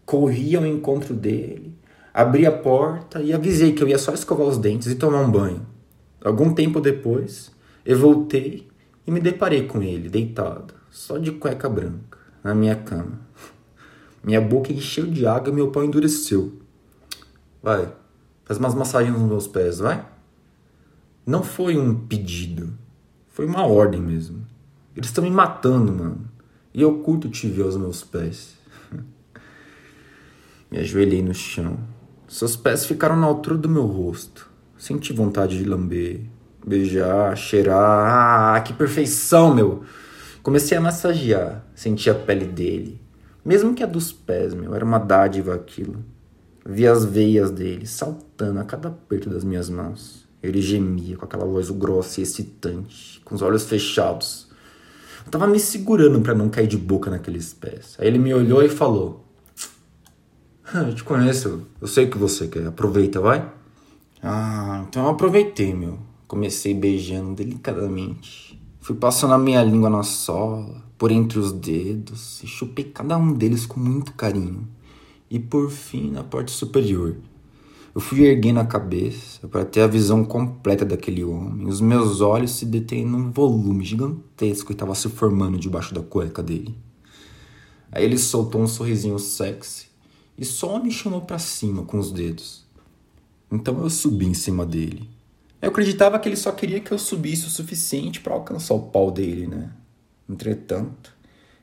Corri 0.05 0.55
ao 0.55 0.67
encontro 0.67 1.15
dele, 1.15 1.75
abri 2.15 2.47
a 2.47 2.53
porta 2.53 3.21
e 3.21 3.33
avisei 3.33 3.73
que 3.73 3.83
eu 3.83 3.89
ia 3.89 3.99
só 3.99 4.15
escovar 4.15 4.47
os 4.47 4.57
dentes 4.57 4.87
e 4.87 4.95
tomar 4.95 5.21
um 5.21 5.31
banho. 5.31 5.67
Algum 6.25 6.55
tempo 6.55 6.81
depois, 6.81 7.51
eu 7.85 7.99
voltei 7.99 8.69
e 9.05 9.11
me 9.11 9.19
deparei 9.19 9.67
com 9.67 9.83
ele, 9.83 10.09
deitado, 10.09 10.73
só 10.91 11.19
de 11.19 11.33
cueca 11.33 11.69
branca, 11.69 12.19
na 12.43 12.55
minha 12.55 12.77
cama. 12.77 13.19
Minha 14.23 14.41
boca 14.41 14.73
encheu 14.73 15.07
de 15.07 15.27
água 15.27 15.51
e 15.51 15.53
meu 15.53 15.73
pau 15.73 15.85
endureceu. 15.85 16.61
Vai, 17.61 17.93
faz 18.45 18.59
umas 18.59 18.75
massagens 18.75 19.13
nos 19.13 19.29
meus 19.29 19.49
pés, 19.49 19.81
vai. 19.81 20.07
Não 21.27 21.43
foi 21.43 21.77
um 21.77 22.07
pedido, 22.07 22.73
foi 23.29 23.45
uma 23.45 23.67
ordem 23.67 24.01
mesmo. 24.01 24.47
Eles 24.97 25.09
estão 25.09 25.25
me 25.25 25.31
matando, 25.31 25.93
mano. 25.93 26.31
E 26.73 26.81
eu 26.81 27.01
curto 27.01 27.29
te 27.29 27.49
ver 27.49 27.65
aos 27.65 27.77
meus 27.77 28.05
pés. 28.05 28.55
me 30.71 30.79
ajoelhei 30.79 31.23
no 31.23 31.35
chão. 31.35 31.79
Seus 32.35 32.57
pés 32.57 32.85
ficaram 32.85 33.15
na 33.15 33.29
altura 33.29 33.57
do 33.57 33.69
meu 33.69 33.87
rosto. 33.87 34.51
Senti 34.77 35.13
vontade 35.13 35.57
de 35.57 35.65
lamber, 35.65 36.23
beijar, 36.67 37.37
cheirar. 37.37 38.57
Ah, 38.57 38.61
que 38.61 38.73
perfeição, 38.73 39.55
meu! 39.55 39.85
Comecei 40.43 40.77
a 40.77 40.81
massagear, 40.81 41.65
senti 41.77 42.11
a 42.11 42.15
pele 42.15 42.47
dele, 42.47 43.01
mesmo 43.45 43.73
que 43.73 43.85
a 43.85 43.87
dos 43.87 44.11
pés, 44.11 44.53
meu, 44.53 44.75
era 44.75 44.85
uma 44.85 44.99
dádiva 44.99 45.55
aquilo. 45.55 46.05
Vi 46.67 46.89
as 46.89 47.05
veias 47.05 47.53
dele 47.53 47.87
saltando 47.87 48.59
a 48.59 48.65
cada 48.65 48.89
aperto 48.89 49.31
das 49.31 49.45
minhas 49.45 49.71
mãos. 49.71 50.27
Ele 50.43 50.61
gemia 50.61 51.17
com 51.17 51.27
aquela 51.27 51.45
voz 51.45 51.71
grossa 51.71 52.19
e 52.19 52.25
excitante, 52.25 53.23
com 53.25 53.37
os 53.37 53.43
olhos 53.43 53.63
fechados. 53.63 54.49
Eu 55.25 55.31
tava 55.31 55.47
me 55.47 55.61
segurando 55.61 56.21
para 56.21 56.35
não 56.35 56.49
cair 56.49 56.67
de 56.67 56.77
boca 56.77 57.13
naqueles 57.13 57.55
pés. 57.55 57.95
Aí 57.97 58.09
ele 58.09 58.19
me 58.19 58.35
olhou 58.35 58.61
e 58.61 58.69
falou: 58.69 59.24
Eu 60.73 60.95
te 60.95 61.05
conheço, 61.05 61.67
eu 61.81 61.87
sei 61.87 62.07
o 62.07 62.11
que 62.11 62.17
você 62.17 62.49
quer, 62.49 62.67
aproveita, 62.67 63.21
vai. 63.21 63.53
Ah, 64.23 64.85
então 64.89 65.05
eu 65.05 65.11
aproveitei, 65.11 65.75
meu. 65.75 65.99
Comecei 66.27 66.73
beijando 66.73 67.35
delicadamente. 67.35 68.59
Fui 68.81 68.97
passando 68.97 69.35
a 69.35 69.39
minha 69.39 69.63
língua 69.63 69.91
na 69.91 70.03
sola, 70.03 70.83
por 70.97 71.13
entre 71.13 71.39
os 71.39 71.53
dedos 71.53 72.43
e 72.43 72.47
chupei 72.47 72.85
cada 72.87 73.17
um 73.19 73.35
deles 73.35 73.67
com 73.67 73.79
muito 73.79 74.15
carinho. 74.15 74.67
E 75.31 75.39
por 75.39 75.71
fim, 75.71 76.11
na 76.11 76.25
parte 76.25 76.51
superior. 76.51 77.17
Eu 77.95 78.01
fui 78.01 78.25
erguendo 78.25 78.59
a 78.59 78.65
cabeça 78.65 79.47
para 79.47 79.65
ter 79.65 79.83
a 79.83 79.87
visão 79.87 80.25
completa 80.25 80.85
daquele 80.85 81.23
homem. 81.23 81.69
Os 81.69 81.81
meus 81.81 82.21
olhos 82.21 82.53
se 82.53 82.65
detêm 82.65 83.05
num 83.05 83.31
volume 83.31 83.85
gigantesco 83.85 84.69
que 84.69 84.73
estava 84.73 84.95
se 84.95 85.09
formando 85.11 85.59
debaixo 85.59 85.95
da 85.95 86.03
cueca 86.03 86.43
dele. 86.43 86.75
Aí 87.93 88.05
ele 88.05 88.19
soltou 88.19 88.63
um 88.63 88.67
sorrisinho 88.67 89.19
sexy 89.19 89.94
e 90.37 90.45
só 90.45 90.83
me 90.83 90.91
chamou 90.91 91.23
para 91.23 91.39
cima 91.39 91.85
com 91.85 91.99
os 91.99 92.13
dedos. 92.13 92.65
Então 93.51 93.81
eu 93.83 93.91
subi 93.91 94.27
em 94.27 94.35
cima 94.35 94.67
dele. 94.67 95.09
Eu 95.63 95.71
acreditava 95.71 96.19
que 96.19 96.29
ele 96.29 96.37
só 96.37 96.53
queria 96.53 96.81
que 96.81 96.93
eu 96.93 96.99
subisse 96.99 97.47
o 97.47 97.51
suficiente 97.51 98.21
para 98.21 98.35
alcançar 98.35 98.75
o 98.75 98.83
pau 98.83 99.11
dele, 99.11 99.47
né? 99.47 99.71
Entretanto, 100.29 101.15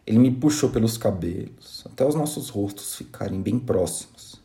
ele 0.06 0.18
me 0.18 0.32
puxou 0.32 0.70
pelos 0.70 0.98
cabelos, 0.98 1.84
até 1.86 2.06
os 2.06 2.16
nossos 2.16 2.50
rostos 2.50 2.96
ficarem 2.96 3.42
bem 3.42 3.60
próximos. 3.60 4.42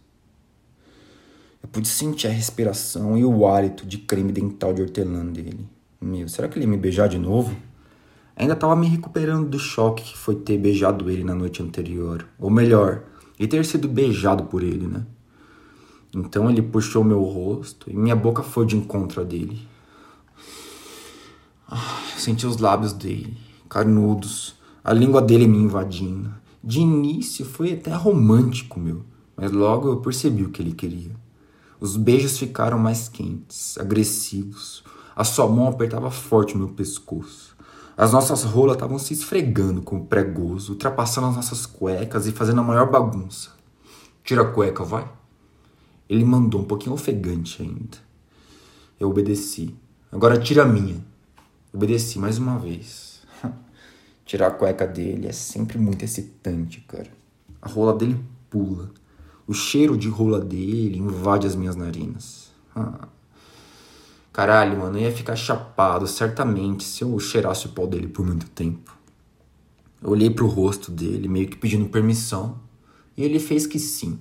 Eu 1.62 1.68
pude 1.68 1.88
sentir 1.88 2.26
a 2.26 2.30
respiração 2.30 3.16
e 3.16 3.24
o 3.24 3.46
hálito 3.46 3.86
de 3.86 3.98
creme 3.98 4.32
dental 4.32 4.72
de 4.72 4.82
hortelã 4.82 5.24
dele. 5.24 5.66
Meu, 6.00 6.28
será 6.28 6.48
que 6.48 6.58
ele 6.58 6.64
ia 6.64 6.70
me 6.70 6.76
beijar 6.76 7.08
de 7.08 7.18
novo? 7.18 7.56
Ainda 8.36 8.52
estava 8.52 8.76
me 8.76 8.86
recuperando 8.86 9.48
do 9.48 9.58
choque 9.58 10.04
que 10.04 10.18
foi 10.18 10.36
ter 10.36 10.58
beijado 10.58 11.10
ele 11.10 11.24
na 11.24 11.34
noite 11.34 11.62
anterior. 11.62 12.28
Ou 12.38 12.50
melhor, 12.50 13.02
e 13.38 13.46
ter 13.46 13.64
sido 13.64 13.88
beijado 13.88 14.44
por 14.44 14.62
ele, 14.62 14.86
né? 14.86 15.06
Então 16.14 16.48
ele 16.48 16.62
puxou 16.62 17.04
meu 17.04 17.22
rosto 17.22 17.90
e 17.90 17.96
minha 17.96 18.16
boca 18.16 18.42
foi 18.42 18.64
de 18.64 18.76
encontro 18.76 19.20
a 19.20 19.24
dele. 19.24 19.66
Ah, 21.68 22.00
senti 22.16 22.46
os 22.46 22.58
lábios 22.58 22.92
dele 22.92 23.46
carnudos, 23.68 24.54
a 24.82 24.92
língua 24.92 25.20
dele 25.20 25.46
me 25.46 25.58
invadindo. 25.58 26.32
De 26.62 26.80
início 26.80 27.44
foi 27.44 27.72
até 27.72 27.92
romântico, 27.94 28.80
meu, 28.80 29.04
mas 29.36 29.52
logo 29.52 29.88
eu 29.88 29.96
percebi 29.98 30.44
o 30.44 30.50
que 30.50 30.62
ele 30.62 30.72
queria. 30.72 31.10
Os 31.78 31.96
beijos 31.96 32.38
ficaram 32.38 32.78
mais 32.78 33.08
quentes, 33.08 33.76
agressivos. 33.78 34.82
A 35.14 35.24
sua 35.24 35.46
mão 35.46 35.68
apertava 35.68 36.10
forte 36.10 36.54
o 36.54 36.58
meu 36.58 36.68
pescoço. 36.68 37.55
As 37.96 38.12
nossas 38.12 38.42
rolas 38.42 38.76
estavam 38.76 38.98
se 38.98 39.14
esfregando 39.14 39.80
com 39.80 39.96
o 39.96 40.04
pregoso, 40.04 40.72
ultrapassando 40.72 41.28
as 41.28 41.36
nossas 41.36 41.64
cuecas 41.64 42.26
e 42.26 42.32
fazendo 42.32 42.60
a 42.60 42.64
maior 42.64 42.90
bagunça. 42.90 43.52
Tira 44.22 44.42
a 44.42 44.52
cueca, 44.52 44.84
vai. 44.84 45.10
Ele 46.06 46.24
mandou 46.24 46.60
um 46.60 46.64
pouquinho 46.64 46.94
ofegante 46.94 47.62
ainda. 47.62 47.96
Eu 49.00 49.08
obedeci. 49.08 49.74
Agora 50.12 50.38
tira 50.38 50.62
a 50.62 50.66
minha. 50.66 51.02
Obedeci 51.72 52.18
mais 52.18 52.36
uma 52.36 52.58
vez. 52.58 53.22
Tirar 54.26 54.48
a 54.48 54.50
cueca 54.50 54.86
dele 54.86 55.28
é 55.28 55.32
sempre 55.32 55.78
muito 55.78 56.04
excitante, 56.04 56.82
cara. 56.82 57.10
A 57.62 57.68
rola 57.68 57.94
dele 57.94 58.22
pula. 58.50 58.90
O 59.46 59.54
cheiro 59.54 59.96
de 59.96 60.08
rola 60.08 60.40
dele 60.40 60.98
invade 60.98 61.46
as 61.46 61.54
minhas 61.54 61.76
narinas. 61.76 62.52
Ah. 62.74 63.08
Caralho, 64.36 64.78
mano, 64.78 64.98
eu 64.98 65.04
ia 65.04 65.10
ficar 65.10 65.34
chapado 65.34 66.06
certamente 66.06 66.84
se 66.84 67.02
eu 67.02 67.18
cheirasse 67.18 67.64
o 67.64 67.70
pau 67.70 67.86
dele 67.86 68.06
por 68.06 68.22
muito 68.22 68.44
tempo. 68.50 68.94
Eu 70.02 70.10
olhei 70.10 70.28
pro 70.28 70.46
rosto 70.46 70.92
dele, 70.92 71.26
meio 71.26 71.48
que 71.48 71.56
pedindo 71.56 71.88
permissão, 71.88 72.60
e 73.16 73.24
ele 73.24 73.40
fez 73.40 73.66
que 73.66 73.78
sim. 73.78 74.18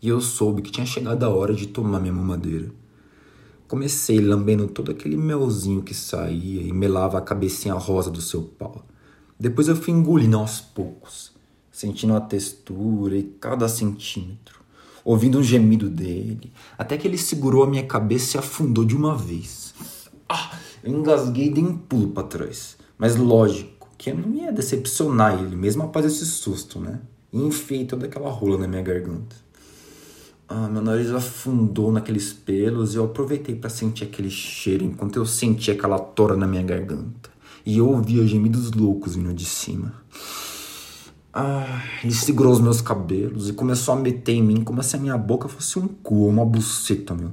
E 0.00 0.08
eu 0.08 0.20
soube 0.20 0.62
que 0.62 0.70
tinha 0.70 0.86
chegado 0.86 1.24
a 1.24 1.28
hora 1.28 1.52
de 1.52 1.66
tomar 1.66 1.98
minha 1.98 2.12
mamadeira. 2.12 2.70
Comecei 3.66 4.20
lambendo 4.20 4.68
todo 4.68 4.92
aquele 4.92 5.16
melzinho 5.16 5.82
que 5.82 5.92
saía 5.92 6.62
e 6.62 6.72
melava 6.72 7.18
a 7.18 7.20
cabecinha 7.20 7.74
rosa 7.74 8.12
do 8.12 8.20
seu 8.20 8.42
pau. 8.44 8.86
Depois 9.40 9.66
eu 9.66 9.74
fui 9.74 9.92
engolindo 9.92 10.36
aos 10.36 10.60
poucos, 10.60 11.32
sentindo 11.72 12.14
a 12.14 12.20
textura 12.20 13.16
e 13.16 13.24
cada 13.24 13.68
centímetro, 13.68 14.57
ouvindo 15.08 15.38
um 15.38 15.42
gemido 15.42 15.88
dele, 15.88 16.52
até 16.76 16.98
que 16.98 17.08
ele 17.08 17.16
segurou 17.16 17.64
a 17.64 17.66
minha 17.66 17.86
cabeça 17.86 18.36
e 18.36 18.40
afundou 18.40 18.84
de 18.84 18.94
uma 18.94 19.16
vez. 19.16 19.72
Ah, 20.28 20.50
eu 20.84 20.92
engasguei 20.92 21.46
e 21.46 21.50
dei 21.50 21.64
um 21.64 21.78
pulo 21.78 22.08
para 22.08 22.24
trás. 22.24 22.76
Mas 22.98 23.16
lógico 23.16 23.88
que 23.96 24.10
eu 24.10 24.18
não 24.18 24.34
ia 24.34 24.52
decepcionar 24.52 25.42
ele, 25.42 25.56
mesmo 25.56 25.82
após 25.82 26.04
esse 26.04 26.26
susto, 26.26 26.78
né? 26.78 27.00
E 27.32 27.40
enfiei 27.40 27.86
toda 27.86 28.04
aquela 28.04 28.28
rola 28.28 28.58
na 28.58 28.68
minha 28.68 28.82
garganta. 28.82 29.34
Ah, 30.46 30.68
meu 30.68 30.82
nariz 30.82 31.10
afundou 31.10 31.90
naqueles 31.90 32.34
pelos 32.34 32.92
e 32.92 32.98
eu 32.98 33.04
aproveitei 33.06 33.54
para 33.54 33.70
sentir 33.70 34.04
aquele 34.04 34.28
cheiro 34.28 34.84
enquanto 34.84 35.16
eu 35.16 35.24
sentia 35.24 35.72
aquela 35.72 35.98
tora 35.98 36.36
na 36.36 36.46
minha 36.46 36.62
garganta. 36.62 37.30
E 37.64 37.78
eu 37.78 37.88
ouvia 37.88 38.26
gemidos 38.26 38.72
loucos 38.72 39.16
vindo 39.16 39.32
de 39.32 39.46
cima. 39.46 39.94
Ah, 41.40 41.84
ele 42.02 42.12
segurou 42.12 42.52
os 42.52 42.60
meus 42.60 42.80
cabelos 42.80 43.48
e 43.48 43.52
começou 43.52 43.94
a 43.94 43.96
meter 43.96 44.32
em 44.32 44.42
mim 44.42 44.64
como 44.64 44.82
se 44.82 44.96
a 44.96 44.98
minha 44.98 45.16
boca 45.16 45.46
fosse 45.46 45.78
um 45.78 45.86
cu 45.86 46.26
uma 46.26 46.44
buceta, 46.44 47.14
meu. 47.14 47.30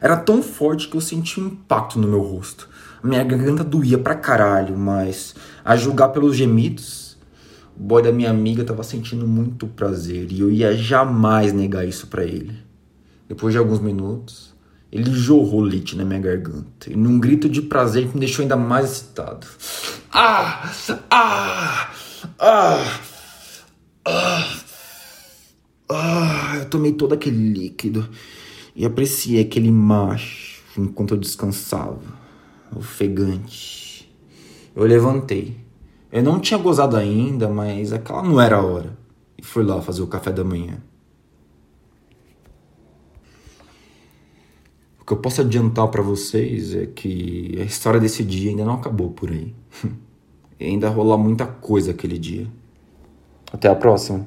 Era 0.00 0.16
tão 0.16 0.42
forte 0.42 0.88
que 0.88 0.96
eu 0.96 1.02
senti 1.02 1.38
um 1.38 1.48
impacto 1.48 1.98
no 1.98 2.08
meu 2.08 2.22
rosto. 2.22 2.66
Minha 3.04 3.22
garganta 3.22 3.62
doía 3.62 3.98
pra 3.98 4.14
caralho, 4.14 4.74
mas 4.78 5.34
a 5.62 5.76
julgar 5.76 6.08
pelos 6.08 6.34
gemidos, 6.34 7.18
o 7.76 7.82
boy 7.82 8.02
da 8.02 8.10
minha 8.10 8.30
amiga 8.30 8.62
estava 8.62 8.82
sentindo 8.82 9.28
muito 9.28 9.66
prazer 9.66 10.32
e 10.32 10.40
eu 10.40 10.50
ia 10.50 10.74
jamais 10.74 11.52
negar 11.52 11.86
isso 11.86 12.06
para 12.06 12.24
ele. 12.24 12.56
Depois 13.28 13.52
de 13.52 13.58
alguns 13.58 13.80
minutos, 13.80 14.54
ele 14.90 15.12
jorrou 15.12 15.60
leite 15.60 15.94
na 15.94 16.06
minha 16.06 16.20
garganta 16.20 16.90
e 16.90 16.96
num 16.96 17.20
grito 17.20 17.50
de 17.50 17.60
prazer 17.60 18.08
que 18.08 18.14
me 18.14 18.20
deixou 18.20 18.44
ainda 18.44 18.56
mais 18.56 18.90
excitado. 18.92 19.46
Ah! 20.10 20.72
Ah! 21.10 21.90
Ah! 22.38 23.11
Ah! 24.04 24.60
Ah! 25.88 26.56
Eu 26.58 26.70
tomei 26.70 26.92
todo 26.92 27.12
aquele 27.14 27.52
líquido 27.52 28.08
e 28.74 28.84
apreciei 28.84 29.40
aquele 29.40 29.70
macho 29.70 30.62
enquanto 30.76 31.14
eu 31.14 31.18
descansava, 31.18 32.00
ofegante. 32.74 34.10
Eu 34.74 34.84
levantei 34.84 35.62
eu 36.12 36.22
não 36.22 36.38
tinha 36.38 36.58
gozado 36.60 36.94
ainda, 36.94 37.48
mas 37.48 37.90
aquela 37.90 38.22
não 38.22 38.38
era 38.38 38.56
a 38.56 38.62
hora. 38.62 38.98
E 39.38 39.42
fui 39.42 39.64
lá 39.64 39.80
fazer 39.80 40.02
o 40.02 40.06
café 40.06 40.30
da 40.30 40.44
manhã. 40.44 40.82
O 45.00 45.06
que 45.06 45.12
eu 45.14 45.16
posso 45.16 45.40
adiantar 45.40 45.88
para 45.88 46.02
vocês 46.02 46.74
é 46.74 46.84
que 46.84 47.56
a 47.58 47.64
história 47.64 47.98
desse 47.98 48.22
dia 48.22 48.50
ainda 48.50 48.62
não 48.62 48.74
acabou 48.74 49.10
por 49.10 49.30
aí. 49.30 49.54
e 50.60 50.66
ainda 50.66 50.90
rola 50.90 51.16
muita 51.16 51.46
coisa 51.46 51.92
aquele 51.92 52.18
dia. 52.18 52.46
Até 53.52 53.68
a 53.68 53.74
próxima. 53.74 54.24